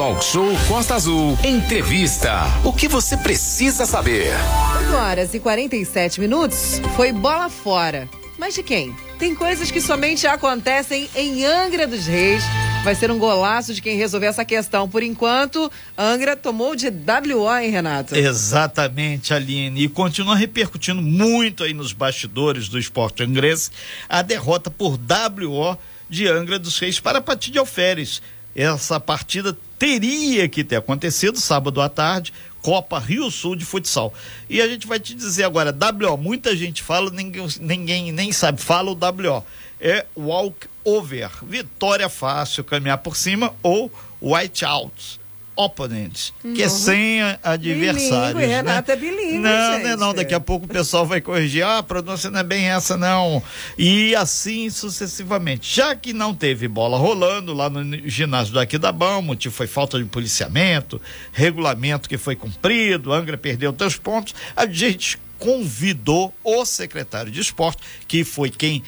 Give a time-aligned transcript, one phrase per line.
[0.00, 1.36] Talk Show Costa Azul.
[1.44, 2.44] Entrevista.
[2.64, 4.32] O que você precisa saber?
[4.78, 6.80] 8 horas e 47 minutos.
[6.96, 8.08] Foi bola fora.
[8.38, 8.96] Mas de quem?
[9.18, 12.42] Tem coisas que somente acontecem em Angra dos Reis.
[12.82, 14.88] Vai ser um golaço de quem resolver essa questão.
[14.88, 18.16] Por enquanto, Angra tomou de WO, hein, Renato?
[18.16, 19.82] Exatamente, Aline.
[19.82, 23.70] E continua repercutindo muito aí nos bastidores do esporte angrense
[24.08, 25.76] a derrota por WO
[26.08, 28.22] de Angra dos Reis para a Patilha Alferes.
[28.56, 34.12] Essa partida teria que ter acontecido sábado à tarde, Copa Rio Sul de futsal.
[34.46, 38.60] E a gente vai te dizer agora, WO, muita gente fala, ninguém, ninguém nem sabe,
[38.60, 39.42] fala o WO.
[39.80, 43.90] É walk over, vitória fácil, caminhar por cima ou
[44.20, 45.19] white out
[45.64, 46.54] opponents, uhum.
[46.54, 48.34] que é sem adversários.
[48.34, 48.56] Bilingue, né?
[48.56, 49.84] Renata é bilíngue, Não, gente.
[49.84, 52.66] não, não, daqui a pouco o pessoal vai corrigir, ah, a pronúncia não é bem
[52.66, 53.42] essa não.
[53.76, 55.74] E assim sucessivamente.
[55.74, 59.98] Já que não teve bola rolando lá no ginásio do Aquidabão, o motivo foi falta
[59.98, 61.00] de policiamento,
[61.32, 67.82] regulamento que foi cumprido, Angra perdeu três pontos, a gente convidou o secretário de esporte,
[68.06, 68.82] que foi quem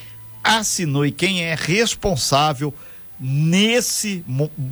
[0.45, 2.75] assinou e quem é responsável
[3.19, 4.25] nesse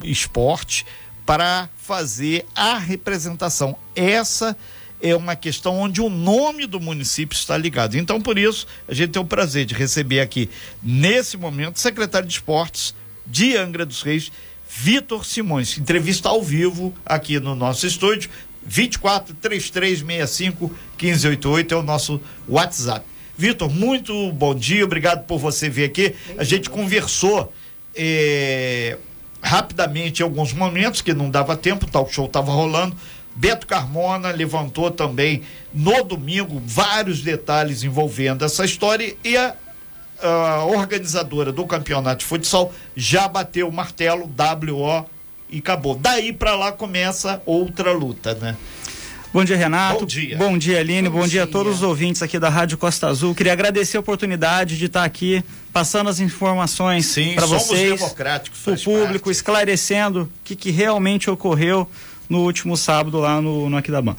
[0.03, 0.85] esporte
[1.31, 3.77] para fazer a representação.
[3.95, 4.57] Essa
[5.01, 7.97] é uma questão onde o nome do município está ligado.
[7.97, 10.51] Então, por isso, a gente tem o prazer de receber aqui,
[10.83, 14.33] nesse momento, o secretário de Esportes de Angra dos Reis,
[14.69, 15.79] Vitor Simões.
[15.79, 18.29] Entrevista ao vivo aqui no nosso estúdio.
[18.67, 20.67] 24 3365
[21.01, 23.07] 1588 é o nosso WhatsApp.
[23.39, 26.13] Vitor, muito bom dia, obrigado por você vir aqui.
[26.37, 27.53] A gente conversou.
[27.95, 28.99] Eh,
[29.43, 32.97] rapidamente em alguns momentos, que não dava tempo, o talk show estava rolando.
[33.35, 39.55] Beto Carmona levantou também no domingo vários detalhes envolvendo essa história e a,
[40.21, 45.07] a organizadora do campeonato de futsal já bateu o martelo, WO
[45.49, 45.95] e acabou.
[45.95, 48.57] Daí para lá começa outra luta, né?
[49.33, 50.01] Bom dia, Renato.
[50.01, 50.37] Bom dia.
[50.37, 51.09] Bom dia, Aline.
[51.09, 51.31] Bom, Bom dia.
[51.31, 53.33] dia a todos os ouvintes aqui da Rádio Costa Azul.
[53.33, 59.27] Queria agradecer a oportunidade de estar aqui passando as informações para vocês, para o público,
[59.27, 59.37] parte.
[59.37, 61.89] esclarecendo o que, que realmente ocorreu
[62.29, 64.17] no último sábado lá no, no Aquidabã.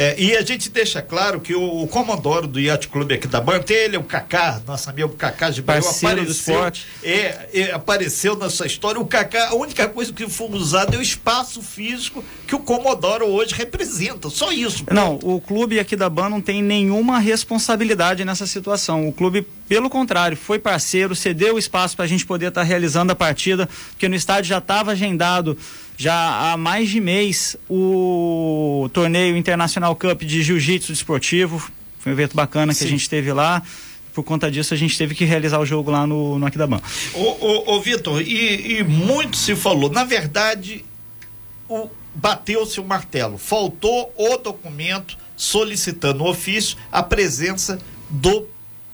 [0.00, 3.76] É, e a gente deixa claro que o, o comodoro do Yacht Clube Aquidabã, tem
[3.78, 6.86] ele, o Kaká, nosso amigo Kaká de Bahia, apareceu, do esporte.
[7.02, 9.00] É, é, apareceu nessa história.
[9.00, 13.26] O Kaká, a única coisa que foi usado é o espaço físico que o Comodoro
[13.26, 14.84] hoje representa, só isso.
[14.84, 14.94] Pô.
[14.94, 19.08] Não, o clube Aquidabã não tem nenhuma responsabilidade nessa situação.
[19.08, 22.64] O clube, pelo contrário, foi parceiro, cedeu o espaço para a gente poder estar tá
[22.64, 25.58] realizando a partida, porque no estádio já estava agendado
[25.98, 31.58] já há mais de mês o torneio Internacional Cup de Jiu-Jitsu Desportivo.
[31.98, 32.86] Foi um evento bacana que Sim.
[32.86, 33.62] a gente teve lá.
[34.14, 36.80] Por conta disso, a gente teve que realizar o jogo lá no, no Aquidabã.
[37.14, 39.90] Ô, ô, ô Vitor, e, e muito se falou.
[39.90, 40.84] Na verdade,
[41.68, 43.38] o, bateu-se o martelo.
[43.38, 47.78] Faltou o documento solicitando o ofício a presença
[48.10, 48.46] do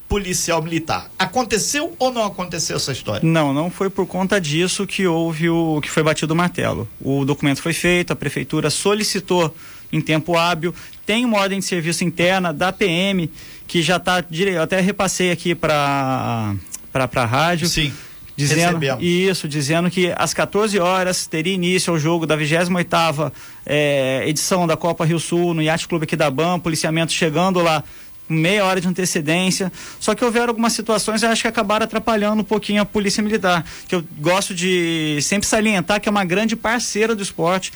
[0.07, 1.09] policial militar.
[1.17, 3.27] Aconteceu ou não aconteceu essa história?
[3.27, 6.87] Não, não foi por conta disso que houve o que foi batido o martelo.
[7.01, 9.55] O documento foi feito, a prefeitura solicitou
[9.95, 10.73] em tempo hábil,
[11.05, 13.29] tem uma ordem de serviço interna da PM
[13.67, 16.53] que já está eu até repassei aqui para
[16.91, 17.67] para a rádio.
[17.67, 17.91] Sim.
[18.37, 19.03] Dizendo Recebemos.
[19.03, 23.31] isso, dizendo que às 14 horas teria início o jogo da 28ª
[23.65, 27.81] é, edição da Copa Rio Sul no Yacht Clube aqui da BAM, policiamento chegando lá
[28.27, 29.71] meia hora de antecedência.
[30.01, 33.63] Só que houveram algumas situações, eu acho que acabaram atrapalhando um pouquinho a Polícia Militar,
[33.87, 37.71] que eu gosto de sempre salientar que é uma grande parceira do esporte.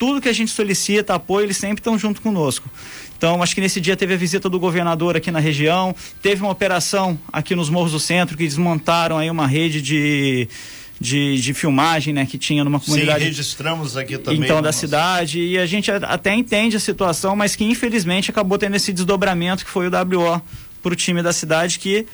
[0.00, 2.70] Tudo que a gente solicita, apoio, eles sempre estão junto conosco.
[3.18, 6.50] Então, acho que nesse dia teve a visita do governador aqui na região, teve uma
[6.50, 10.48] operação aqui nos Morros do Centro que desmontaram aí uma rede de
[10.98, 13.20] de, de filmagem, né, que tinha numa comunidade.
[13.20, 14.40] Sim, registramos aqui também.
[14.40, 14.78] Então, da nossa...
[14.78, 15.40] cidade.
[15.40, 19.70] E a gente até entende a situação, mas que infelizmente acabou tendo esse desdobramento que
[19.70, 20.42] foi o WO
[20.82, 22.06] para o time da cidade que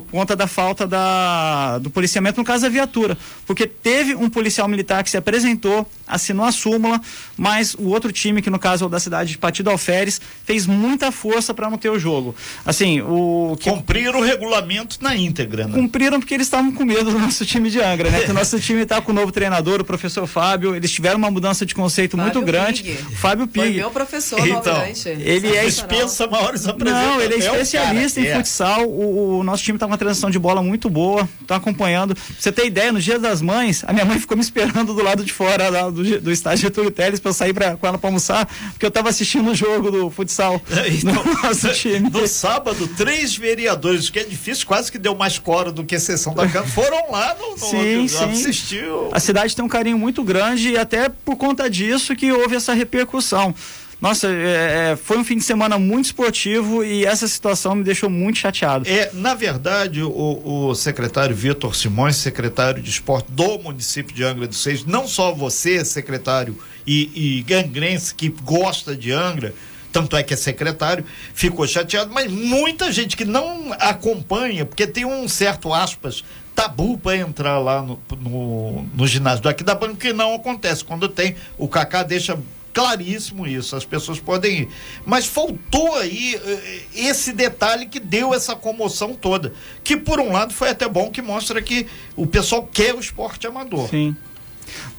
[0.00, 3.16] por conta da falta da, do policiamento, no caso da viatura.
[3.46, 7.00] Porque teve um policial militar que se apresentou, assinou a súmula,
[7.36, 10.66] mas o outro time, que no caso é o da cidade de Partido Alferes, fez
[10.66, 12.34] muita força para não ter o jogo.
[12.66, 13.56] Assim, o.
[13.60, 13.70] Que...
[13.70, 15.74] Cumpriram o regulamento na íntegra, né?
[15.74, 18.22] Cumpriram porque eles estavam com medo do nosso time de Angra, né?
[18.26, 20.74] que o nosso time está com o novo treinador, o professor Fábio.
[20.74, 22.82] Eles tiveram uma mudança de conceito Fábio muito grande.
[22.82, 23.16] Pig.
[23.16, 23.64] Fábio Pig.
[23.64, 27.14] Foi meu professor, então, Ele é dispensa maiores apresentações.
[27.14, 28.88] Não, ele é especialista é em futsal.
[28.88, 32.14] O, o nosso time está tá uma transição de bola muito boa, estão acompanhando.
[32.14, 35.02] Pra você ter ideia, no dia das mães, a minha mãe ficou me esperando do
[35.02, 37.98] lado de fora lá, do, do estádio Getúlio Teles para eu sair pra, com ela
[37.98, 40.60] para almoçar, porque eu estava assistindo o jogo do futsal
[40.90, 42.10] então, no nosso time.
[42.10, 46.00] No sábado, três vereadores, que é difícil, quase que deu mais coro do que a
[46.00, 48.24] sessão da Câmara, foram lá no, no sim, sim.
[48.24, 48.84] assistir.
[49.12, 52.72] A cidade tem um carinho muito grande e até por conta disso que houve essa
[52.72, 53.54] repercussão.
[54.00, 58.10] Nossa, é, é, foi um fim de semana muito esportivo e essa situação me deixou
[58.10, 58.88] muito chateado.
[58.88, 64.46] É, na verdade, o, o secretário Vitor Simões, secretário de esporte do município de Angra
[64.46, 69.54] dos Seis, não só você, secretário e, e gangrense que gosta de Angra,
[69.92, 75.04] tanto é que é secretário, ficou chateado, mas muita gente que não acompanha, porque tem
[75.04, 76.24] um certo aspas
[76.54, 80.84] tabu para entrar lá no, no, no ginásio do Aquidabana, que não acontece.
[80.84, 82.38] Quando tem, o Kaká deixa
[82.74, 84.68] claríssimo isso, as pessoas podem ir.
[85.06, 89.54] Mas faltou aí eh, esse detalhe que deu essa comoção toda.
[89.84, 91.86] Que por um lado foi até bom que mostra que
[92.16, 93.88] o pessoal quer o esporte amador.
[93.88, 94.16] Sim.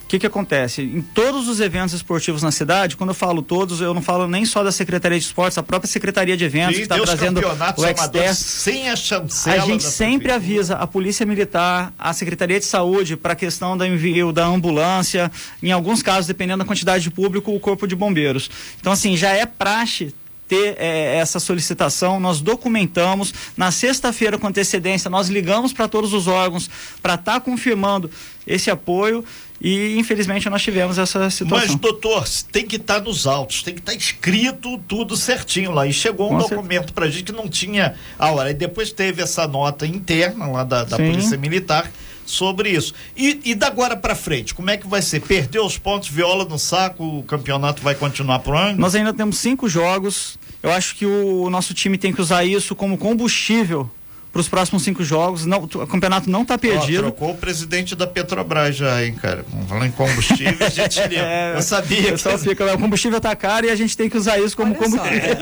[0.06, 0.84] O que, que acontece?
[0.84, 4.46] Em todos os eventos esportivos na cidade, quando eu falo todos, eu não falo nem
[4.46, 7.86] só da Secretaria de Esportes, a própria Secretaria de Eventos Sim, que está trazendo o
[7.86, 8.36] Exter.
[8.36, 13.34] Sem a chancela A gente sempre avisa a Polícia Militar, a Secretaria de Saúde para
[13.34, 15.32] a questão do envio da ambulância,
[15.62, 18.48] em alguns casos, dependendo da quantidade de público, o Corpo de Bombeiros.
[18.80, 20.14] Então, assim, já é praxe
[20.48, 23.34] ter é, essa solicitação, nós documentamos.
[23.58, 26.70] Na sexta-feira, com antecedência, nós ligamos para todos os órgãos
[27.02, 28.10] para estar tá confirmando
[28.46, 29.24] esse apoio.
[29.60, 31.68] E infelizmente nós tivemos essa situação.
[31.68, 35.72] Mas, doutor, tem que estar tá nos autos, tem que estar tá escrito tudo certinho
[35.72, 35.88] lá.
[35.88, 38.52] E chegou um Com documento para a gente que não tinha a hora.
[38.52, 41.90] E depois teve essa nota interna lá da, da Polícia Militar
[42.26, 42.94] sobre isso.
[43.16, 45.22] E, e da agora para frente, como é que vai ser?
[45.22, 48.80] Perdeu os pontos, viola no saco, o campeonato vai continuar pro ano?
[48.80, 50.40] Nós ainda temos cinco jogos.
[50.64, 53.90] Eu acho que o, o nosso time tem que usar isso como combustível
[54.36, 55.46] para os próximos cinco jogos.
[55.46, 57.00] Não, o campeonato não está perdido.
[57.00, 59.46] Oh, trocou o presidente da Petrobras já, hein, cara?
[59.70, 62.10] Falando em combustível, a gente é, Eu sabia.
[62.10, 62.44] O pessoal que...
[62.44, 65.38] fica, o combustível está caro e a gente tem que usar isso como Olha combustível.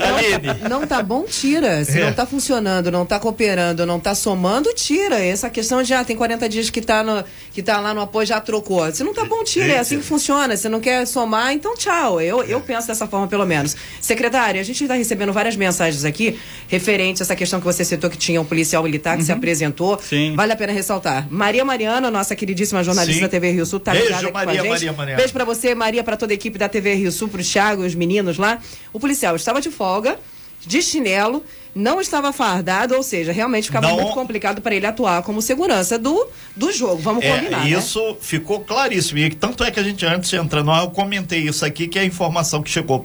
[0.62, 1.84] Só, não, tá bom, tira.
[1.84, 2.02] Se é.
[2.02, 5.18] não está funcionando, não está cooperando, não está somando, tira.
[5.18, 8.40] Essa questão de, ah, tem 40 dias que está que tá lá no apoio, já
[8.40, 8.92] trocou.
[8.92, 9.72] Se não está bom, tira.
[9.72, 10.56] É assim que funciona.
[10.56, 12.20] Se não quer somar, então tchau.
[12.20, 13.76] Eu, eu penso dessa forma, pelo menos.
[14.00, 16.38] Secretária, a gente está recebendo várias mensagens aqui
[16.68, 19.26] referentes a essa questão que você citou que tinha um policial militar que uhum.
[19.26, 19.98] se apresentou.
[19.98, 20.34] Sim.
[20.36, 21.26] Vale a pena ressaltar.
[21.30, 23.22] Maria Mariana, nossa queridíssima jornalista Sim.
[23.22, 24.68] da TV Rio Sul, tá Beijo, ligada aqui Maria, com a gente.
[24.70, 25.16] Maria, Maria.
[25.16, 27.86] Beijo pra você, Maria, pra toda a equipe da TV Rio Sul, pro Thiago e
[27.86, 28.60] os meninos lá.
[28.92, 30.18] O policial estava de folga,
[30.66, 31.42] de chinelo,
[31.74, 33.96] não estava fardado, ou seja, realmente ficava não...
[33.96, 37.02] muito complicado para ele atuar como segurança do, do jogo.
[37.02, 37.64] Vamos é, combinar.
[37.64, 37.70] Né?
[37.70, 38.16] Isso né?
[38.20, 39.18] ficou claríssimo.
[39.18, 41.88] E tanto é que a gente, antes de entrar no ar, eu comentei isso aqui,
[41.88, 43.04] que é a informação que chegou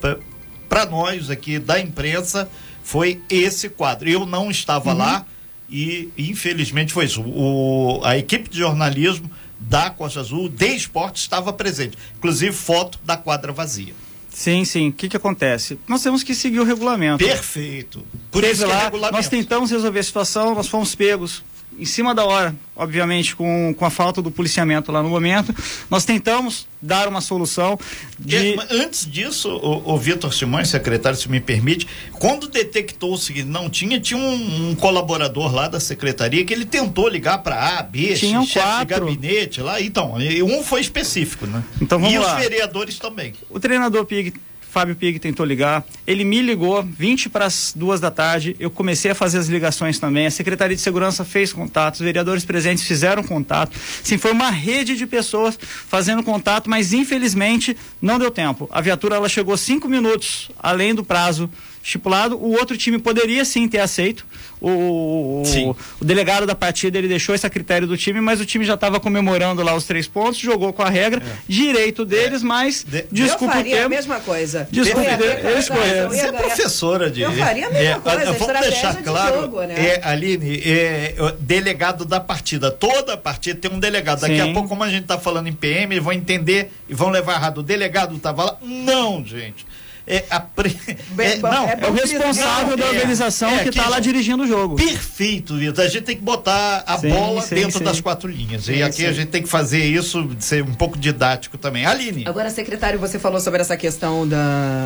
[0.70, 2.48] para nós aqui da imprensa
[2.84, 4.10] foi esse quadro.
[4.10, 4.98] Eu não estava uhum.
[4.98, 5.26] lá
[5.72, 7.22] e infelizmente foi isso.
[7.22, 9.30] O, a equipe de jornalismo
[9.60, 11.98] da Costa Azul, de esporte, estava presente.
[12.18, 13.94] Inclusive foto da quadra vazia.
[14.30, 14.90] Sim, sim.
[14.90, 15.78] O que, que acontece?
[15.88, 17.24] Nós temos que seguir o regulamento.
[17.24, 18.04] Perfeito.
[18.32, 19.18] Por Teve isso lá, é regulamento.
[19.18, 21.44] Nós tentamos resolver a situação, nós fomos pegos
[21.80, 25.56] em cima da hora, obviamente, com, com a falta do policiamento lá no momento.
[25.90, 27.80] Nós tentamos dar uma solução.
[28.18, 28.58] De...
[28.70, 34.00] Antes disso, o, o Vitor Simões, secretário, se me permite, quando detectou-se que não tinha,
[34.00, 38.46] tinha um, um, colaborador lá da secretaria que ele tentou ligar para A, B, Tinham
[38.46, 39.06] chefe quatro.
[39.06, 39.82] de gabinete lá.
[39.82, 41.64] Então, um foi específico, né?
[41.82, 42.36] Então, vamos e lá.
[42.36, 43.34] os vereadores também.
[43.50, 44.34] O treinador Pig
[44.72, 49.12] Fábio Pig tentou ligar, ele me ligou 20 para as duas da tarde, eu comecei
[49.12, 53.24] a fazer as ligações também, a Secretaria de Segurança fez contato, os vereadores presentes fizeram
[53.24, 58.70] contato, sim, foi uma rede de pessoas fazendo contato, mas infelizmente não deu tempo.
[58.72, 61.50] A viatura ela chegou cinco minutos além do prazo
[61.84, 64.26] estipulado, o outro time poderia sim ter aceito,
[64.62, 68.46] o, o, o, delegado da partida ele deixou esse a critério do time, mas o
[68.46, 71.32] time já estava comemorando lá os três pontos, jogou com a regra, é.
[71.48, 72.46] direito deles, é.
[72.46, 73.86] mas de, desculpa eu faria o tempo.
[73.86, 74.68] a mesma coisa.
[74.70, 77.22] Desculpa, eles Você é professora de.
[77.22, 78.34] Eu faria a mesma é, coisa.
[78.34, 79.76] Vamos deixar claro, jogo, né?
[79.76, 84.22] é, Aline, é, delegado da partida, toda a partida tem um delegado.
[84.22, 84.52] Daqui Sim.
[84.52, 87.36] a pouco, como a gente está falando em PM, eles vão entender e vão levar
[87.36, 87.60] errado.
[87.60, 88.58] O delegado estava lá.
[88.62, 89.66] Não, gente
[90.10, 90.76] é, a pre...
[91.20, 94.76] é, não, é, o responsável da é, organização é, que está lá dirigindo o jogo.
[94.76, 95.86] Perfeito, Vitor.
[95.86, 97.84] A gente tem que botar a sim, bola sim, dentro sim.
[97.84, 98.68] das quatro linhas.
[98.68, 101.86] e aqui a gente tem que fazer isso, ser um pouco didático também.
[101.86, 102.24] Aline.
[102.26, 104.38] Agora, secretário, você falou sobre essa questão da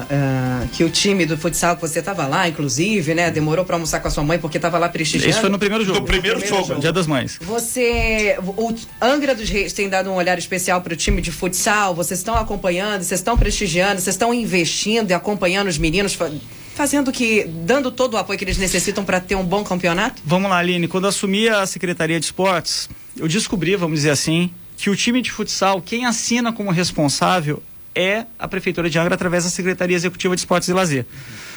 [0.03, 3.32] uh, que o time do futsal, que você estava lá, inclusive, né?
[3.32, 5.30] Demorou para almoçar com a sua mãe porque estava lá prestigiando.
[5.30, 6.01] Isso foi no primeiro jogo.
[6.01, 7.39] No primeiro, no primeiro jogo, jogo, Dia das Mães.
[7.42, 11.96] Você, o Angra dos Reis tem dado um olhar especial para o time de futsal.
[11.96, 16.17] Vocês estão acompanhando, vocês estão prestigiando, vocês estão investindo acompanhando os meninos
[16.75, 20.22] fazendo que, dando todo o apoio que eles necessitam para ter um bom campeonato?
[20.25, 20.88] Vamos lá, Aline.
[20.88, 25.32] Quando assumi a Secretaria de Esportes, eu descobri, vamos dizer assim, que o time de
[25.32, 27.62] futsal, quem assina como responsável
[27.96, 31.05] é a Prefeitura de Angra através da Secretaria Executiva de Esportes e Lazer.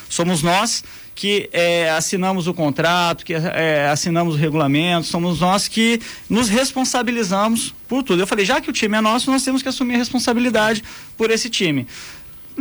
[0.08, 0.84] Somos nós
[1.14, 5.98] que é, assinamos o contrato, que é, assinamos o regulamento, somos nós que
[6.28, 8.22] nos responsabilizamos por tudo.
[8.22, 10.84] Eu falei, já que o time é nosso, nós temos que assumir a responsabilidade
[11.16, 11.86] por esse time.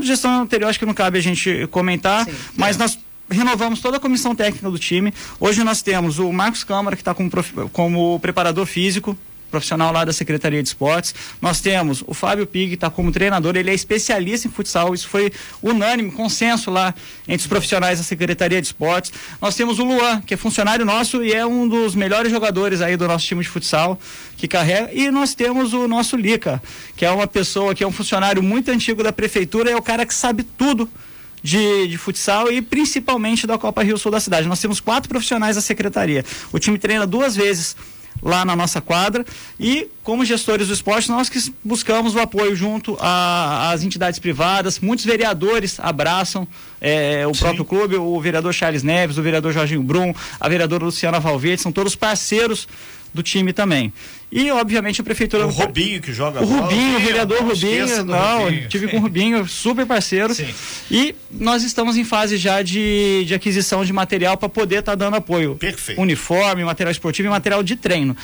[0.02, 2.80] Gestão anterior, acho que não cabe a gente comentar, Sim, mas é.
[2.80, 3.00] nós
[3.30, 5.14] renovamos toda a comissão técnica do time.
[5.40, 7.30] Hoje nós temos o Marcos Câmara, que está como,
[7.72, 9.18] como preparador físico,
[9.50, 11.14] profissional lá da Secretaria de Esportes.
[11.42, 15.08] Nós temos o Fábio Pig, que está como treinador, ele é especialista em futsal, isso
[15.08, 16.94] foi unânime, consenso lá
[17.28, 19.12] entre os profissionais da Secretaria de Esportes.
[19.42, 22.98] Nós temos o Luan, que é funcionário nosso e é um dos melhores jogadores aí
[22.98, 24.00] do nosso time de futsal,
[24.38, 24.90] que carrega.
[24.94, 26.62] E nós temos o nosso Lica,
[26.96, 30.06] que é uma pessoa que é um funcionário muito antigo da prefeitura, é o cara
[30.06, 30.90] que sabe tudo
[31.46, 34.48] de, de, futsal e principalmente da Copa Rio Sul da cidade.
[34.48, 36.26] Nós temos quatro profissionais da secretaria.
[36.52, 37.76] O time treina duas vezes
[38.22, 39.26] lá na nossa quadra.
[39.60, 44.80] E como gestores do esporte nós que buscamos o apoio junto às entidades privadas.
[44.80, 46.48] Muitos vereadores abraçam
[46.80, 47.40] é, o Sim.
[47.42, 47.96] próprio clube.
[47.96, 52.68] O vereador Charles Neves o vereador Jorginho Brum a vereadora Luciana Valverde são todos parceiros
[53.16, 53.92] do time também.
[54.32, 55.48] E, obviamente, a prefeitura.
[55.48, 58.04] O Rubinho que joga O Rubinho, o vereador não Rubinho.
[58.04, 58.68] Não, Rubinho.
[58.68, 60.36] tive com o Rubinho, super parceiro.
[60.36, 60.54] Sim.
[60.92, 64.96] E nós estamos em fase já de, de aquisição de material para poder estar tá
[64.96, 65.56] dando apoio.
[65.56, 66.00] Perfeito.
[66.02, 68.16] Uniforme, material esportivo e material de treino.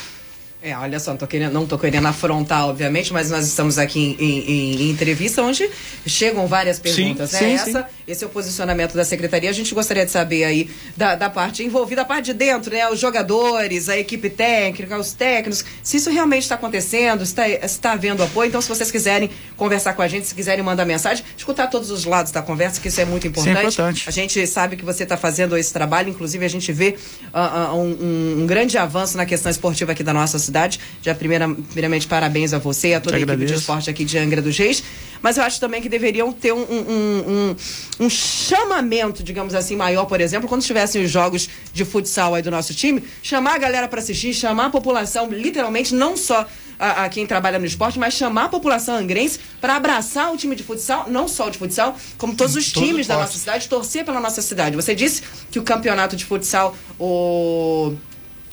[0.64, 4.16] É, olha só, não tô querendo, não tô querendo afrontar, obviamente, mas nós estamos aqui
[4.20, 5.68] em, em, em entrevista onde
[6.06, 7.58] chegam várias perguntas, sim, né?
[7.58, 7.88] Sim, Essa, sim.
[8.08, 9.50] Esse é o posicionamento da secretaria.
[9.50, 12.88] A gente gostaria de saber aí da, da parte envolvida, a parte de dentro, né?
[12.90, 17.92] Os jogadores, a equipe técnica, os técnicos, se isso realmente está acontecendo, se está, está
[17.94, 18.50] havendo apoio.
[18.50, 22.06] Então, se vocês quiserem conversar com a gente, se quiserem mandar mensagem, escutar todos os
[22.06, 23.56] lados da conversa, que isso é muito importante.
[23.56, 24.04] Isso é importante.
[24.08, 26.98] A gente sabe que você está fazendo esse trabalho, inclusive a gente vê
[27.34, 30.80] uh, uh, um, um grande avanço na questão esportiva aqui da nossa cidade cidade.
[31.02, 34.18] Já primeira, primeiramente, parabéns a você e a toda a equipe de esporte aqui de
[34.18, 34.84] Angra dos Reis.
[35.22, 37.56] Mas eu acho também que deveriam ter um, um,
[38.00, 42.42] um, um chamamento, digamos assim, maior, por exemplo, quando tivessem os jogos de futsal aí
[42.42, 46.48] do nosso time, chamar a galera para assistir, chamar a população, literalmente, não só
[46.80, 50.56] a, a, quem trabalha no esporte, mas chamar a população angrense para abraçar o time
[50.56, 53.70] de futsal, não só o de futsal, como todos os Todo times da nossa cidade,
[53.70, 54.76] torcer pela nossa cidade.
[54.76, 57.94] Você disse que o campeonato de futsal, o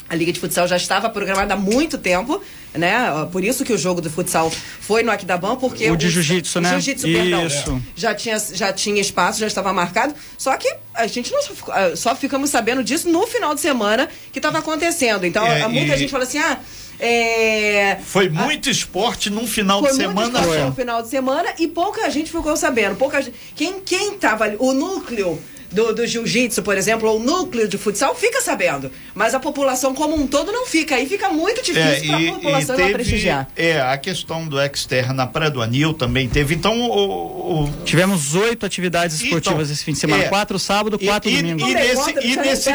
[0.08, 2.42] a Liga de Futsal já estava programada há muito tempo,
[2.74, 3.28] né?
[3.30, 4.50] Por isso que o jogo do futsal
[4.80, 5.90] foi no Aquidabam, porque...
[5.90, 6.70] O de jiu-jitsu, né?
[6.70, 7.46] jiu-jitsu, perdão.
[7.46, 7.82] Isso.
[7.94, 10.14] Já tinha, já tinha espaço, já estava marcado.
[10.38, 14.38] Só que a gente não ah, só ficamos sabendo disso no final de semana que
[14.38, 15.26] estava acontecendo.
[15.26, 15.98] Então, é, muita e...
[15.98, 16.58] gente fala assim, ah...
[17.00, 17.98] É...
[18.04, 18.72] Foi muito a...
[18.72, 20.42] esporte num final foi de semana.
[20.42, 22.96] Foi muito no final de semana e pouca gente ficou sabendo.
[22.96, 23.36] Pouca gente...
[23.54, 28.14] Quem, quem tava ali, o núcleo do, do jiu-jitsu, por exemplo, ou núcleo de futsal,
[28.14, 28.90] fica sabendo.
[29.14, 30.94] Mas a população como um todo não fica.
[30.94, 33.48] Aí fica muito difícil é, para a população teve, prestigiar.
[33.56, 36.54] É, a questão do exterra na Praia do Anil também teve.
[36.54, 37.70] Então, o, o...
[37.84, 41.36] tivemos oito atividades então, esportivas então, esse fim de semana: é, quatro sábado, quatro e,
[41.36, 41.66] domingo.
[41.66, 42.70] E, e nesse, e nesse,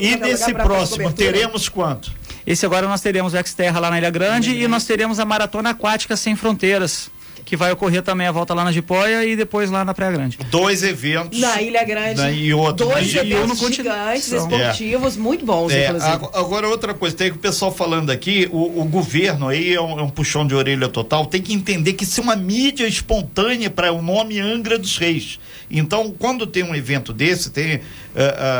[0.00, 2.12] e nesse próximo, teremos quanto?
[2.46, 4.56] Esse agora nós teremos o Exterra lá na Ilha Grande uhum.
[4.56, 7.10] e nós teremos a Maratona Aquática Sem Fronteiras
[7.44, 10.38] que vai ocorrer também a volta lá na Jipoia e depois lá na Praia Grande.
[10.50, 11.38] Dois eventos.
[11.38, 12.20] Na Ilha Grande.
[12.20, 12.86] Na, e outro.
[12.86, 15.20] Dois na eventos e gigantes, esportivos, é.
[15.20, 16.12] muito bons, é, inclusive.
[16.32, 19.98] Agora, outra coisa, tem que o pessoal falando aqui, o, o governo aí é um,
[19.98, 23.70] é um, puxão de orelha total, tem que entender que isso é uma mídia espontânea
[23.70, 25.38] para o nome Angra dos Reis.
[25.70, 27.80] Então, quando tem um evento desse, tem uh,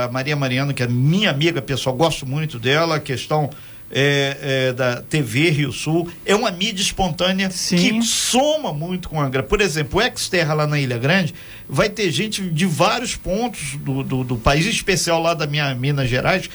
[0.06, 3.50] a Maria Mariana, que é minha amiga pessoal, gosto muito dela, a questão
[3.94, 7.76] é, é, da TV Rio Sul, é uma mídia espontânea Sim.
[7.76, 9.42] que soma muito com a Angra.
[9.42, 11.32] Por exemplo, o Exterra lá na Ilha Grande
[11.68, 15.72] vai ter gente de vários pontos do, do, do país, em especial lá da minha
[15.76, 16.50] Minas Gerais.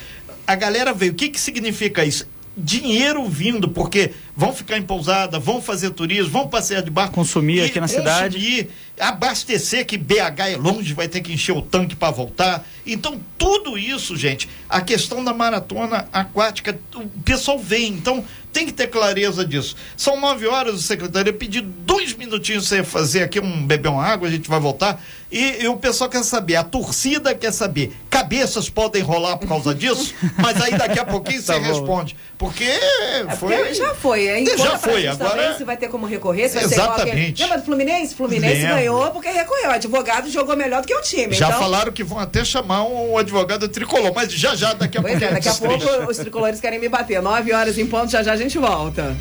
[0.45, 1.13] A galera veio.
[1.13, 2.27] O que, que significa isso?
[2.61, 7.15] dinheiro vindo, porque vão ficar em pousada, vão fazer turismo, vão passear de barco.
[7.15, 8.67] Consumir aqui na consumir, cidade.
[8.99, 12.65] Abastecer, que BH é longe, vai ter que encher o tanque para voltar.
[12.85, 17.87] Então, tudo isso, gente, a questão da maratona aquática, o pessoal vem.
[17.93, 19.75] Então, tem que ter clareza disso.
[19.95, 24.27] São nove horas, o secretário pediu dois minutinhos você fazer aqui um beber uma água,
[24.27, 25.01] a gente vai voltar.
[25.31, 29.75] E, e, o pessoal quer saber, a torcida quer saber, cabeças podem rolar por causa
[29.75, 31.67] disso, mas aí daqui a pouquinho tá você bom.
[31.67, 32.17] responde.
[32.35, 33.55] Porque é foi.
[33.55, 34.45] Porque já foi, hein?
[34.57, 35.53] já foi, agora.
[35.53, 37.37] Você vai ter como recorrer, você Exatamente.
[37.37, 38.15] Ser Lembra do Fluminense?
[38.15, 38.75] Fluminense Lembra.
[38.77, 39.69] ganhou porque recorreu.
[39.69, 41.33] O advogado jogou melhor do que o time.
[41.33, 41.59] Já então...
[41.59, 45.23] falaram que vão até chamar um advogado tricolor, mas já já, daqui a pouco.
[45.23, 47.21] É, daqui a pouco os tricolores querem me bater.
[47.21, 49.15] Nove horas em ponto, já já a gente volta.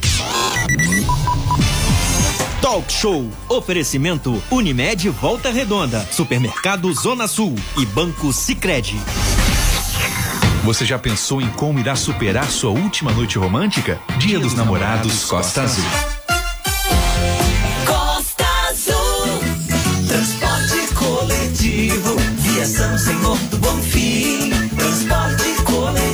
[2.61, 3.31] Talk Show.
[3.49, 9.01] Oferecimento Unimed Volta Redonda, Supermercado Zona Sul e Banco Sicredi.
[10.65, 13.99] Você já pensou em como irá superar sua última noite romântica?
[14.19, 16.18] Dia, Dia dos, dos, Namorados, namorados Costa, Costa Azul.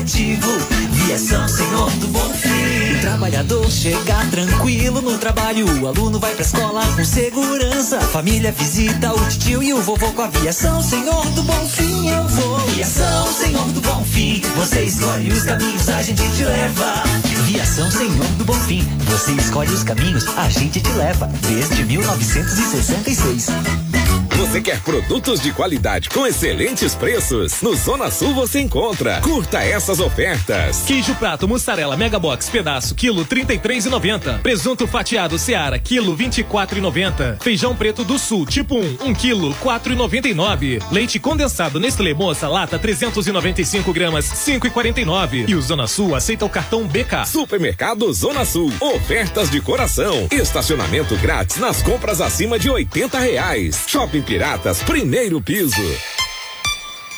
[0.06, 2.98] Viação Senhor do Bonfim.
[2.98, 5.64] O trabalhador chega tranquilo no trabalho.
[5.80, 7.96] O aluno vai pra escola com segurança.
[7.96, 12.10] A família visita o tio e o vovô com a aviação Senhor do Bonfim.
[12.10, 12.58] Eu vou.
[12.74, 14.42] Viação Senhor do Bonfim.
[14.56, 17.02] Você escolhe os caminhos, a gente te leva.
[17.46, 18.86] Viação Senhor do Bonfim.
[19.06, 21.30] Você escolhe os caminhos, a gente te leva.
[21.48, 23.93] Desde 1966.
[24.36, 27.62] Você quer produtos de qualidade com excelentes preços?
[27.62, 29.20] No Zona Sul você encontra.
[29.20, 30.82] Curta essas ofertas.
[30.82, 34.40] Queijo prato mussarela Mega Box pedaço quilo 33,90.
[34.40, 37.40] Presunto fatiado Seara quilo 24,90.
[37.40, 40.82] Feijão preto do Sul tipo 1 1 quilo 4,99.
[40.90, 45.48] Leite condensado Nestlé Moça lata 395 gramas 5,49.
[45.48, 47.24] E o Zona Sul aceita o cartão BK.
[47.26, 48.72] Supermercado Zona Sul.
[48.80, 50.26] Ofertas de coração.
[50.32, 53.84] Estacionamento grátis nas compras acima de 80 reais.
[53.86, 55.82] Shopping Piratas, primeiro piso.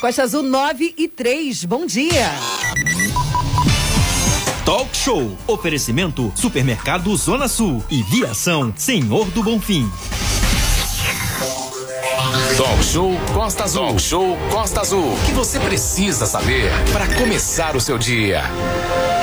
[0.00, 2.32] Costa Azul 9 e 3, bom dia.
[4.64, 5.38] Talk Show.
[5.46, 9.88] Oferecimento Supermercado Zona Sul e Viação Senhor do Bonfim.
[12.56, 13.86] Talk Show Costa Azul.
[13.86, 15.12] Talk Show Costa Azul.
[15.12, 18.42] O que você precisa saber para começar o seu dia?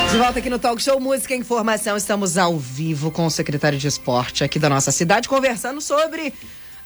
[0.09, 1.97] De volta aqui no Talk Show Música e Informação.
[1.97, 6.33] Estamos ao vivo com o secretário de Esporte aqui da nossa cidade, conversando sobre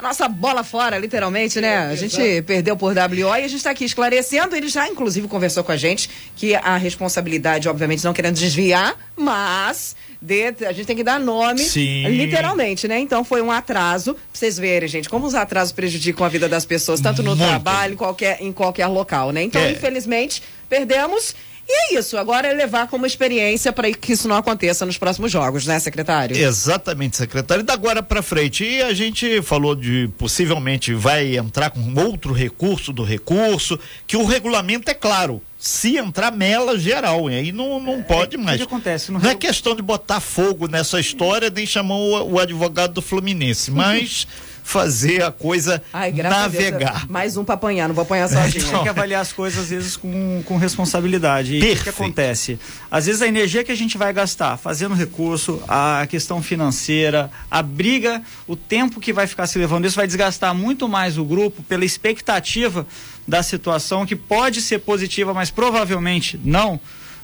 [0.02, 1.88] nossa bola fora, literalmente, né?
[1.88, 4.56] A gente perdeu por WO e a gente está aqui esclarecendo.
[4.56, 9.96] Ele já, inclusive, conversou com a gente que a responsabilidade, obviamente, não querendo desviar, mas
[10.22, 12.08] de, a gente tem que dar nome, Sim.
[12.10, 13.00] literalmente, né?
[13.00, 14.14] Então foi um atraso.
[14.14, 17.48] Pra vocês verem, gente, como os atrasos prejudicam a vida das pessoas, tanto no Muito.
[17.48, 19.44] trabalho, em qualquer, em qualquer local, né?
[19.44, 19.72] Então, é.
[19.72, 21.36] infelizmente, perdemos.
[21.70, 25.32] E é isso, agora é levar como experiência para que isso não aconteça nos próximos
[25.32, 26.38] jogos, né, secretário?
[26.38, 27.62] Exatamente, secretário.
[27.62, 28.64] E da agora para frente.
[28.64, 34.26] E a gente falou de possivelmente vai entrar com outro recurso do recurso, que o
[34.26, 35.42] regulamento é claro.
[35.60, 38.56] Se entrar mela geral, e aí não, não é, pode mais.
[38.56, 39.12] O que acontece?
[39.12, 43.72] não é questão de botar fogo nessa história, nem chamou o, o advogado do Fluminense,
[43.72, 44.28] mas
[44.68, 47.06] fazer a coisa Ai, navegar.
[47.06, 48.70] A mais um para apanhar, não vou apanhar sozinho.
[48.70, 51.56] Tem que avaliar as coisas às vezes com, com responsabilidade.
[51.56, 52.60] E o que acontece?
[52.92, 57.64] Às vezes a energia que a gente vai gastar fazendo recurso, a questão financeira, a
[57.64, 61.64] briga, o tempo que vai ficar se levando, isso vai desgastar muito mais o grupo
[61.64, 62.86] pela expectativa
[63.26, 66.78] da situação que pode ser positiva, mas provavelmente não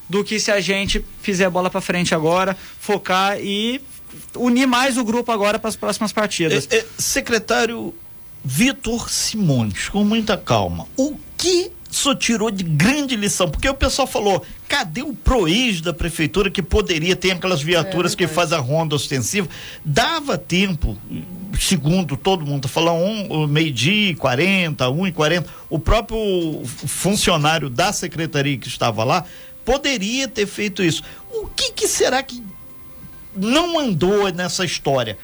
[0.08, 3.82] do que se a gente fizer a bola para frente agora, focar e
[4.36, 6.68] unir mais o grupo agora para as próximas partidas.
[6.72, 7.94] É, é, secretário
[8.44, 13.50] Vitor Simões, com muita calma, o que só tirou de grande lição?
[13.50, 18.16] Porque o pessoal falou, cadê o proex da prefeitura que poderia ter aquelas viaturas é,
[18.16, 19.48] que faz a ronda ostensiva?
[19.86, 20.98] Dava tempo,
[21.60, 27.94] segundo todo mundo falou, um, meio-dia e 40, um e 40, o próprio funcionário da
[27.94, 29.24] secretaria que estava lá
[29.64, 31.04] poderia ter feito isso.
[31.32, 32.44] O que, que será que
[33.36, 35.18] não andou nessa história.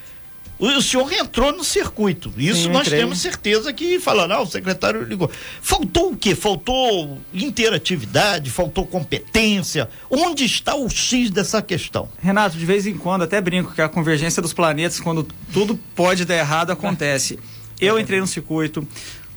[0.59, 2.33] O senhor entrou no circuito.
[2.37, 2.99] Isso Sim, nós entrei.
[2.99, 5.31] temos certeza que falaram, ah, o secretário ligou.
[5.61, 6.35] Faltou o quê?
[6.35, 9.89] Faltou interatividade, faltou competência.
[10.09, 12.09] Onde está o X dessa questão?
[12.21, 16.25] Renato, de vez em quando, até brinco que a convergência dos planetas, quando tudo pode
[16.25, 17.39] dar errado, acontece.
[17.79, 18.85] Eu entrei no circuito.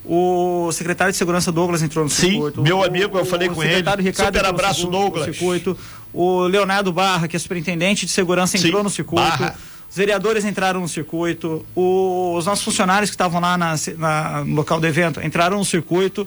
[0.04, 2.60] O secretário de segurança Douglas entrou no Sim, circuito.
[2.60, 3.88] Meu amigo, eu falei com ele.
[4.00, 5.28] Ricardo Super abraço, Douglas.
[5.28, 5.78] No circuito.
[6.12, 9.22] O Leonardo Barra, que é superintendente de segurança, entrou Sim, no circuito.
[9.22, 9.56] Barra.
[9.88, 11.64] Os vereadores entraram no circuito.
[11.74, 15.64] O, os nossos funcionários que estavam lá na, na, no local do evento entraram no
[15.64, 16.26] circuito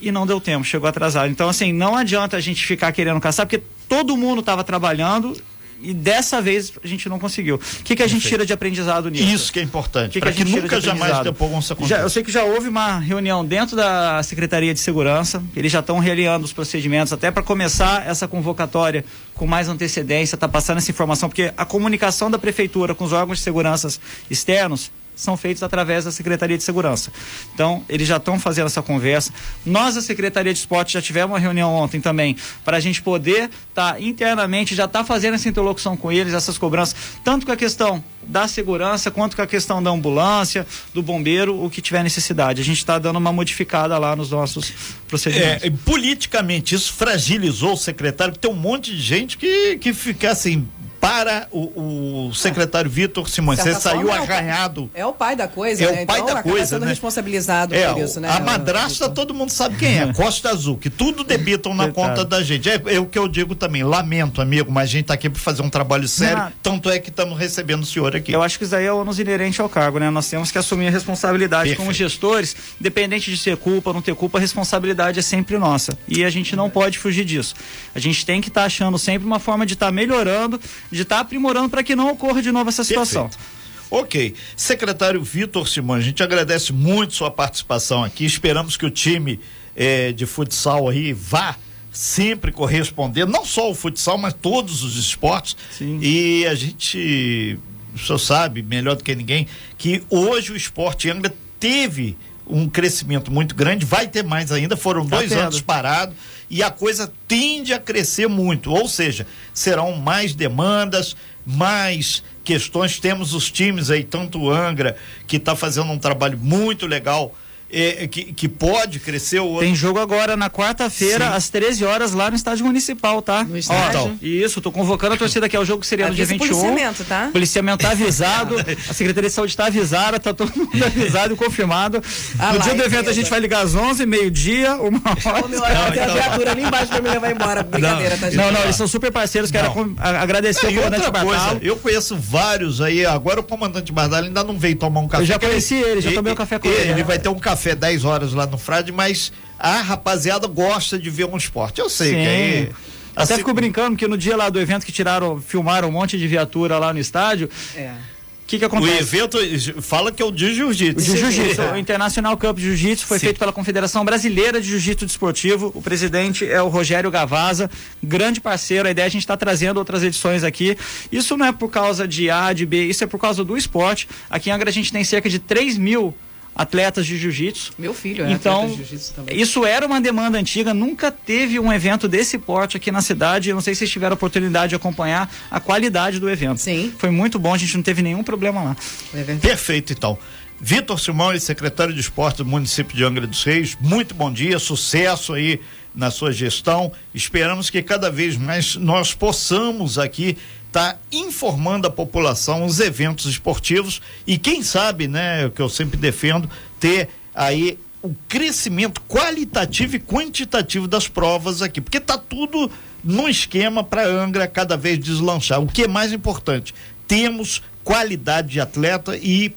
[0.00, 1.30] e não deu tempo, chegou atrasado.
[1.30, 5.36] Então, assim, não adianta a gente ficar querendo caçar, porque todo mundo estava trabalhando
[5.82, 7.56] e dessa vez a gente não conseguiu.
[7.56, 9.24] O que, que a gente tira de aprendizado nisso?
[9.24, 10.12] Isso que é importante.
[10.12, 11.50] Que, que, a gente que nunca jamais depois
[11.86, 15.80] já, Eu sei que já houve uma reunião dentro da Secretaria de Segurança, eles já
[15.80, 20.90] estão realiando os procedimentos até para começar essa convocatória com mais antecedência, tá passando essa
[20.90, 23.88] informação, porque a comunicação da prefeitura com os órgãos de segurança
[24.30, 24.90] externos
[25.20, 27.12] são feitos através da Secretaria de Segurança.
[27.54, 29.32] Então, eles já estão fazendo essa conversa.
[29.64, 33.50] Nós, a Secretaria de Esporte, já tivemos uma reunião ontem também, para a gente poder
[33.68, 37.52] estar tá, internamente, já estar tá fazendo essa interlocução com eles, essas cobranças, tanto com
[37.52, 42.02] a questão da segurança, quanto com a questão da ambulância, do bombeiro, o que tiver
[42.02, 42.60] necessidade.
[42.60, 44.72] A gente está dando uma modificada lá nos nossos
[45.08, 45.64] procedimentos.
[45.64, 50.30] É, politicamente, isso fragilizou o secretário, porque tem um monte de gente que, que fica
[50.30, 50.66] assim
[51.00, 53.58] para o, o secretário Vitor Simões.
[53.58, 54.90] Você saiu forma, é o pai- arranhado.
[54.94, 56.02] É o pai da coisa, É né?
[56.02, 56.90] o pai então, da coisa, sendo né?
[56.90, 58.28] responsabilizado É, por isso, né?
[58.28, 62.42] a madrasta todo mundo sabe quem é, Costa Azul, que tudo debitam na conta da
[62.42, 62.68] gente.
[62.68, 65.40] É, é o que eu digo também, lamento, amigo, mas a gente tá aqui para
[65.40, 66.52] fazer um trabalho sério, Não.
[66.62, 68.32] tanto é que estamos recebendo o senhor aqui.
[68.32, 70.10] Eu acho que isso daí é ônus inerente ao cargo, né?
[70.10, 72.10] Nós temos que assumir a responsabilidade como Perfeito.
[72.10, 75.96] gestores, independente de ser culpa ou não ter culpa, a responsabilidade é sempre nossa.
[76.06, 77.54] E a gente não pode fugir disso.
[77.94, 81.68] A gente tem que estar achando sempre uma forma de estar melhorando, de estar aprimorando
[81.68, 83.28] para que não ocorra de novo essa situação.
[83.28, 83.60] Perfeito.
[83.90, 84.34] Ok.
[84.56, 88.24] Secretário Vitor Simões, a gente agradece muito sua participação aqui.
[88.24, 89.40] Esperamos que o time
[89.74, 91.56] eh, de futsal aí vá
[91.92, 95.56] sempre corresponder, não só o futsal, mas todos os esportes.
[95.76, 95.98] Sim.
[96.00, 97.58] E a gente,
[97.94, 103.30] o senhor sabe melhor do que ninguém, que hoje o esporte Angra teve um crescimento
[103.32, 105.40] muito grande, vai ter mais ainda, foram Tá dois tendo.
[105.40, 106.14] anos parado
[106.50, 112.98] e a coisa tende a crescer muito, ou seja, serão mais demandas, mais questões.
[112.98, 114.96] Temos os times aí, tanto o Angra,
[115.28, 117.32] que está fazendo um trabalho muito legal,
[117.72, 119.40] eh, que, que pode crescer.
[119.40, 123.44] O outro Tem jogo agora na quarta-feira, às 13 horas, lá no estádio municipal, tá?
[123.44, 124.00] No estádio?
[124.00, 125.56] Ó, isso, tô convocando a torcida aqui.
[125.56, 126.58] É o jogo que seria no dia Avisa o 21.
[126.60, 127.26] policiamento, tá?
[127.28, 128.56] O policiamento tá avisado,
[128.88, 132.02] a Secretaria de Saúde tá avisada, tá todo mundo avisado e confirmado.
[132.38, 135.48] Ah no lá, dia do evento a gente vai ligar às 11, meio-dia, uma hora.
[135.48, 137.62] Meu tem a então- viatura ali embaixo pra me levar embora.
[137.62, 138.36] Brincadeira, tá, gente?
[138.36, 139.50] Não, não, eles são super parceiros.
[139.50, 139.74] Quero Não.
[139.74, 141.60] com- a- agradecer ao comandante Bartalo.
[141.62, 145.22] eu conheço vários aí, agora o comandante Bardalho ainda não veio tomar um café.
[145.22, 146.90] Eu já conheci ele, já tomei um café com ele.
[146.92, 151.10] Ele vai ter um café 10 horas lá no Frade, mas a rapaziada gosta de
[151.10, 151.80] ver um esporte.
[151.80, 152.70] Eu sei que aí.
[153.14, 156.16] Até assim- fico brincando que no dia lá do evento que tiraram, filmaram um monte
[156.16, 157.90] de viatura lá no estádio, É.
[157.90, 158.98] o que que O acontece?
[158.98, 159.38] evento
[159.82, 161.16] fala que é o de O jiu-jitsu.
[161.16, 163.26] Jiu-Jitsu, o International Cup de Jiu-Jitsu foi Sim.
[163.26, 165.72] feito pela Confederação Brasileira de Jiu-Jitsu Desportivo.
[165.74, 167.68] O presidente é o Rogério Gavaza,
[168.02, 168.86] grande parceiro.
[168.88, 170.78] A ideia é a gente estar trazendo outras edições aqui.
[171.12, 174.08] Isso não é por causa de A, de B, isso é por causa do esporte.
[174.30, 176.14] Aqui em Angra a gente tem cerca de 3 mil
[176.54, 177.72] atletas de jiu-jitsu.
[177.78, 179.40] Meu filho é Então, atleta de jiu-jitsu também.
[179.40, 183.48] isso era uma demanda antiga, nunca teve um evento desse porte aqui na cidade.
[183.50, 186.58] Eu não sei se vocês tiveram a oportunidade de acompanhar a qualidade do evento.
[186.58, 186.92] Sim.
[186.98, 188.76] Foi muito bom, a gente não teve nenhum problema lá.
[189.14, 189.22] É.
[189.36, 190.18] Perfeito, então.
[190.62, 195.32] Vitor Simões, secretário de Esporte do município de Angra dos Reis, muito bom dia, sucesso
[195.32, 195.58] aí
[195.94, 196.92] na sua gestão.
[197.14, 200.36] Esperamos que cada vez mais nós possamos aqui
[200.70, 205.98] estar informando a população os eventos esportivos e quem sabe, né, o que eu sempre
[205.98, 212.70] defendo, ter aí o crescimento qualitativo e quantitativo das provas aqui, porque tá tudo
[213.02, 215.60] num esquema para Angra cada vez deslanchar.
[215.60, 216.74] O que é mais importante?
[217.06, 219.54] Temos qualidade de atleta e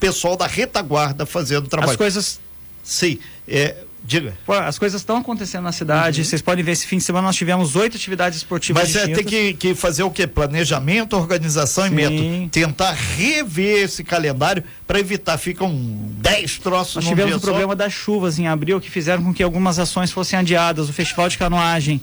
[0.00, 1.92] pessoal da retaguarda fazendo trabalho.
[1.92, 2.40] As coisas
[2.86, 3.74] Sim, é,
[4.06, 4.34] diga.
[4.46, 6.24] Pô, as coisas estão acontecendo na cidade.
[6.24, 9.30] Vocês podem ver esse fim de semana nós tivemos oito atividades esportivas Mas é, distintas.
[9.30, 10.26] tem que, que fazer o quê?
[10.26, 11.90] Planejamento, organização Sim.
[11.90, 12.48] e método.
[12.50, 15.74] Tentar rever esse calendário para evitar, ficam
[16.18, 17.76] 10 troços Nós tivemos o problema só.
[17.76, 20.88] das chuvas em abril que fizeram com que algumas ações fossem adiadas.
[20.88, 22.00] O festival de canoagem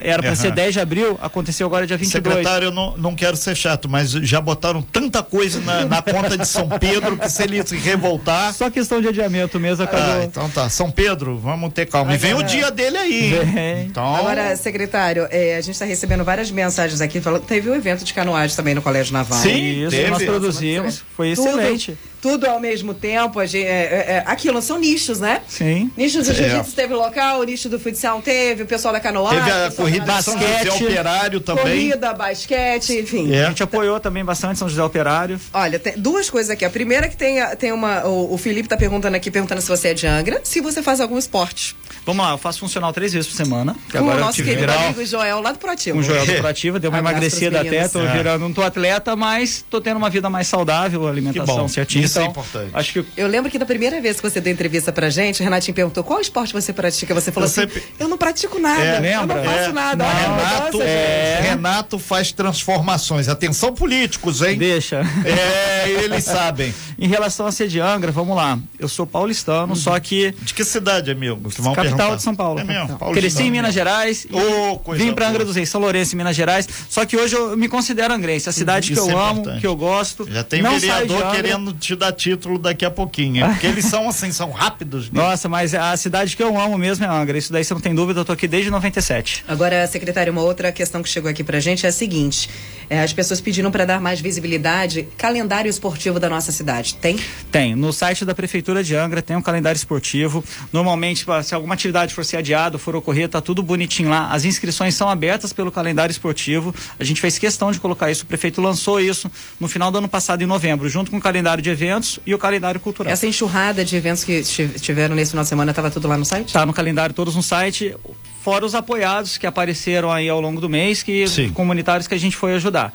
[0.00, 0.36] era para Aham.
[0.36, 2.22] ser 10 de abril, aconteceu agora dia 22.
[2.34, 6.36] Secretário, eu não, não quero ser chato, mas já botaram tanta coisa na, na conta
[6.36, 8.52] de São Pedro que se ele se revoltar.
[8.54, 10.14] Só questão de adiamento mesmo acabou.
[10.20, 10.68] Ah, então tá.
[10.68, 12.14] São Pedro, vamos ter calma.
[12.14, 13.30] E vem o dia dele aí.
[13.44, 13.86] Vem.
[13.86, 17.20] Então, Agora, secretário, é, a gente está recebendo várias mensagens aqui.
[17.20, 19.38] Falando, teve um evento de canoagem também no Colégio Naval.
[19.38, 19.82] Sim.
[19.84, 20.10] Isso, teve.
[20.10, 21.98] nós produzimos, foi Tudo- excelente.
[22.22, 23.38] Tudo ao mesmo tempo.
[23.40, 25.40] A gente, é, é, é, aquilo são nichos, né?
[25.48, 25.90] Sim.
[25.96, 26.34] Nicho do É.
[26.34, 29.42] jiu-jitsu teve local, o nicho do futsal teve, o pessoal da canoagem.
[29.42, 31.64] teve a corrida da natação, José basquete, Operário também.
[31.64, 33.32] Corrida, basquete, enfim.
[33.32, 33.46] A É.
[33.46, 35.40] gente apoiou também bastante São José Operário.
[35.52, 36.64] Olha, tem duas coisas aqui.
[36.64, 38.04] A primeira é que tem, a- tem uma.
[38.06, 41.00] O, o Felipe tá perguntando aqui, perguntando se você é de Angra, se você faz
[41.00, 41.74] algum esporte.
[42.06, 43.74] Vamos lá, eu faço funcional três vezes por semana.
[43.86, 45.96] Que Com agora o eu nosso tive querido viral amigo Joel lá do Proativo.
[45.96, 48.12] com o Joel do Proativa, deu uma Abraço emagrecida até, tô É.
[48.12, 52.04] virando, não tô atleta, mas tô tendo uma vida mais saudável, alimentação bom, certinha.
[52.04, 52.70] isso é então, importante.
[52.72, 55.44] Acho que Eu lembro que da primeira vez que você deu entrevista pra gente, o
[55.44, 57.14] Renatinho perguntou qual esporte você pratica.
[57.14, 58.82] Você falou Eu assim: sempre- eu não pratico nada.
[58.82, 59.36] É, eu lembra?
[59.36, 60.04] não faço É, nada.
[60.04, 61.40] Olha a Renato, mudança, é.
[61.42, 63.28] Renato faz transformações.
[63.28, 64.56] Atenção, políticos, hein?
[64.58, 65.02] deixa.
[65.24, 66.74] É, eles sabem.
[66.98, 68.58] Em relação a ser de Angra, vamos lá.
[68.78, 71.48] Eu sou paulistano, só que De que cidade, amigo?
[71.50, 72.16] Que vão capital perguntar.
[72.16, 72.60] de São Paulo.
[72.60, 72.98] É mesmo?
[73.12, 73.50] Cresci em.
[73.50, 76.68] Minas Gerais e coisa vim para Angra dos Reis, São Lourenço, em Minas Gerais.
[76.88, 79.60] Só que hoje eu me considero angrense, a cidade que Isso eu é amo, importante.
[79.60, 80.26] que eu gosto.
[80.30, 83.50] Já tem não vereador querendo te dar título daqui a pouquinho, hein?
[83.52, 85.10] Porque eles são assim, são rápidos.
[85.10, 85.20] né?
[85.22, 87.36] Nossa, mas a cidade que eu amo mesmo é Angra.
[87.38, 89.44] Isso daí você não tem dúvida, eu tô aqui desde 97.
[89.48, 92.48] Agora, secretário, uma outra questão que chegou aqui pra gente é a seguinte:
[92.90, 95.06] É, as pessoas pediram para dar mais visibilidade.
[95.16, 97.16] Calendário esportivo da nossa cidade, tem?
[97.52, 97.76] Tem.
[97.76, 100.44] No site da Prefeitura de Angra tem um calendário esportivo.
[100.72, 104.28] Normalmente, se alguma atividade for ser adiada, for ocorrer, tá tudo bonitinho lá.
[104.32, 106.74] As inscrições são abertas pelo calendário esportivo.
[106.98, 108.24] A gente fez questão de colocar isso.
[108.24, 111.62] O prefeito lançou isso no final do ano passado, em novembro, junto com o calendário
[111.62, 113.12] de eventos e o calendário cultural.
[113.12, 116.52] Essa enxurrada de eventos que tiveram nesse final de semana, estava tudo lá no site?
[116.52, 117.94] Tá no calendário todos no site,
[118.40, 121.50] fora os apoiados que apareceram aí ao longo do mês, que Sim.
[121.50, 122.92] comunitários que a gente foi ajudar.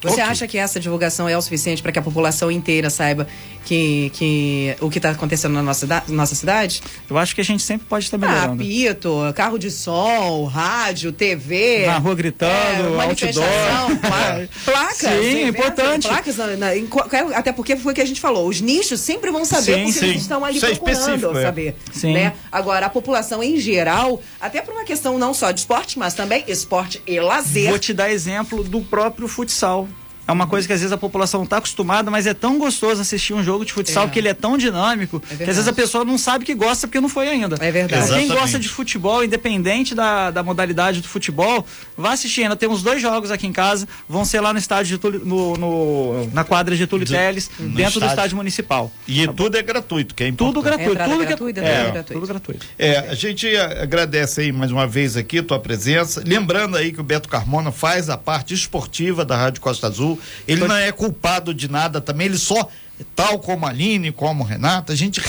[0.00, 0.22] Você Ok.
[0.24, 3.26] acha que essa divulgação é o suficiente para que a população inteira saiba
[3.64, 6.80] que, que o que está acontecendo na nossa, nossa cidade?
[7.10, 8.62] Eu acho que a gente sempre pode estar Ah, melhorando.
[8.62, 11.84] apito, carro de som, rádio, TV.
[11.86, 13.98] Na rua gritando, manifestação, outdoor.
[14.00, 15.00] pla- placas.
[15.24, 16.06] Sim, importante.
[16.06, 16.88] Placas, na- na- em
[17.34, 18.48] até porque foi o que a gente falou.
[18.48, 20.06] Os nichos sempre vão saber Sim, porque sim.
[20.10, 21.42] eles estão ali Isso é procurando é.
[21.42, 21.76] saber.
[21.92, 22.12] Sim.
[22.12, 22.34] Né?
[22.52, 26.44] Agora, a população em geral, até por uma questão não só de esporte, mas também
[26.46, 27.68] esporte e lazer.
[27.70, 29.87] Vou te dar exemplo do próprio futsal.
[30.28, 33.00] É uma coisa que às vezes a população não está acostumada, mas é tão gostoso
[33.00, 34.08] assistir um jogo de futsal É.
[34.10, 37.00] que ele é tão dinâmico que às vezes a pessoa não sabe que gosta porque
[37.00, 37.56] não foi ainda.
[37.60, 37.88] É verdade.
[38.02, 38.34] Quem Exatamente.
[38.40, 42.42] gosta de futebol, independente da, da modalidade do futebol, vá assistir.
[42.42, 46.44] Ainda temos dois jogos aqui em casa, vão ser lá no estádio no, no- na
[46.44, 48.06] quadra de Túlio Do- Teles, dentro do estádio.
[48.08, 48.92] estádio municipal.
[49.06, 50.64] E tudo é gratuito, que é Tudo importante.
[50.76, 52.12] gratuito, Entrada tudo que gratuita, é, tudo é, gratuito.
[52.12, 52.66] tudo gratuito.
[52.78, 56.22] É, a gente agradece aí mais uma vez aqui tua presença.
[56.26, 60.17] Lembrando aí que o Beto Carmona faz a parte esportiva da Rádio Costa Azul.
[60.46, 62.68] Ele não é culpado de nada também, ele só,
[63.14, 65.20] tal como a Aline, como o Renata, a gente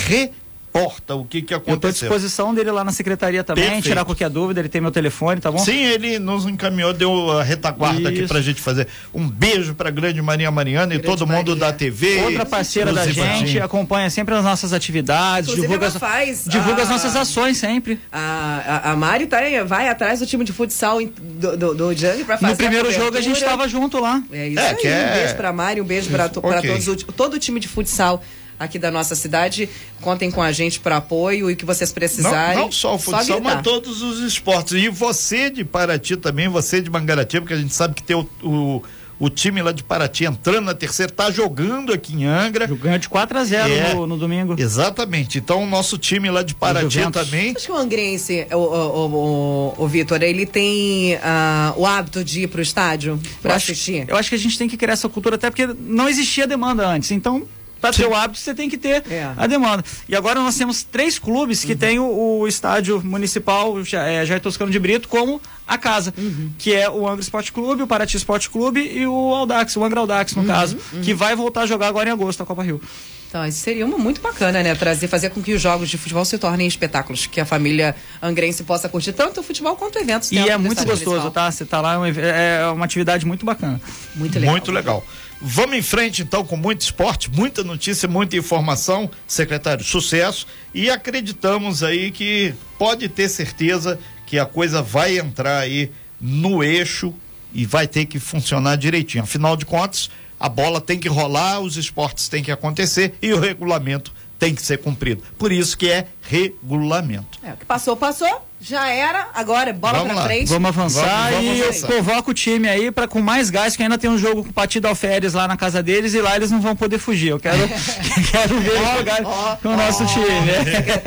[0.73, 2.07] reporta o que, que Eu estou à aconteceu.
[2.09, 3.85] disposição dele lá na secretaria também, Perfeito.
[3.85, 5.57] tirar qualquer dúvida, ele tem meu telefone, tá bom?
[5.57, 8.27] Sim, ele nos encaminhou, deu a retaguarda aqui Isso.
[8.27, 8.87] pra gente fazer.
[9.13, 11.55] Um beijo pra grande Maria Mariana e Grande todo mundo Maria.
[11.55, 12.21] da TV.
[12.23, 16.83] Outra parceira da gente, acompanha sempre as nossas atividades, Inclusive, divulga, ela as- faz divulga
[16.83, 17.99] as a- nossas ações sempre.
[18.11, 22.23] A, a, a Mari tá, vai atrás do time de futsal do, do, do Jang
[22.23, 24.21] pra fazer No primeiro jogo a gente estava junto lá.
[24.31, 24.75] É isso É, aí.
[24.75, 26.69] que é- Um beijo pra Mari, um beijo pra, to, pra Ok.
[26.83, 28.21] todos, todo o time de futsal
[28.59, 29.69] aqui da nossa cidade.
[30.01, 32.57] Contem com a gente para apoio e o que vocês Não, precisarem.
[32.59, 33.41] não só o futsal, gritar.
[33.55, 34.73] mas todos os esportes.
[34.73, 38.27] E você de Paraty também, você de Mangaratiba, porque a gente sabe que tem o,
[38.43, 38.83] o,
[39.19, 42.67] o time lá de Paraty entrando na terceira, tá jogando aqui em Angra.
[42.67, 43.93] Ganhou de 4 a 0 É.
[43.93, 44.55] no, no domingo.
[44.57, 45.37] Exatamente.
[45.37, 47.53] Então o nosso time lá de Paraty também.
[47.55, 52.43] Acho que o Angrense, o, o, o, o Vitor, ele tem ah, o hábito de
[52.43, 54.05] ir pro estádio pra eu acho, assistir.
[54.07, 56.87] eu acho que a gente tem que criar essa cultura até porque não existia demanda
[56.87, 57.11] antes.
[57.11, 57.43] Então,
[57.81, 59.31] para ter o hábito, você tem que ter É.
[59.37, 59.83] a demanda.
[60.07, 64.71] E agora nós temos três clubes que têm o, o estádio municipal é, Jair Toscano
[64.71, 66.13] de Brito como a casa,
[66.57, 69.99] que é o Angra Esporte Clube, o Paraty Esporte Clube e o Audax, o Angra
[69.99, 72.81] Audax, no caso, que vai voltar a jogar agora em agosto a Copa Rio.
[73.29, 74.73] Então, isso seria uma muito bacana, né?
[74.73, 78.63] Trazer, fazer com que os jogos de futebol se tornem espetáculos, que a família angrense
[78.63, 80.31] possa curtir tanto o futebol quanto eventos.
[80.31, 81.31] E é muito gostoso, municipal.
[81.31, 81.51] tá?
[81.51, 83.79] Você tá lá, é ev- é uma atividade muito bacana.
[84.15, 84.51] Muito legal.
[84.51, 85.05] Muito legal.
[85.39, 89.09] Vamos em frente, então, com muito esporte, muita notícia, muita informação.
[89.27, 90.47] Secretário, sucesso.
[90.73, 97.13] E acreditamos aí que pode ter certeza que a coisa vai entrar aí no eixo
[97.53, 99.23] e vai ter que funcionar direitinho.
[99.23, 103.39] Afinal de contas, a bola tem que rolar, os esportes têm que acontecer e o
[103.39, 105.21] regulamento tem que ser cumprido.
[105.37, 107.39] Por isso que é regulamento.
[107.43, 108.45] É, o que passou, passou.
[108.61, 109.29] Já era.
[109.33, 110.25] Agora, bola Vamos pra lá.
[110.27, 110.47] frente.
[110.49, 111.91] Vamos avançar Vamos- vamos e avançar.
[111.91, 114.49] eu convoco o time aí para com mais gás, que ainda tem um jogo com
[114.49, 117.29] o Partido Alferes lá na casa deles e lá eles não vão poder fugir.
[117.29, 117.57] Eu quero,
[118.31, 120.25] quero ver eles jogar com o nosso time.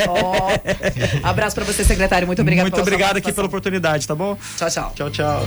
[0.09, 0.51] Ó.
[1.29, 2.27] Abraço pra você, secretário.
[2.27, 4.37] Muito obrigado Muito pela sua obrigado aqui pela oportunidade, tá bom?
[4.59, 4.93] Tchau, tchau.
[4.95, 5.47] Tchau, tchau.